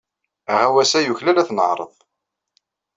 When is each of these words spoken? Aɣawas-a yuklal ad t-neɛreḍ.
Aɣawas-a 0.51 0.99
yuklal 1.01 1.37
ad 1.39 1.47
t-neɛreḍ. 1.47 1.93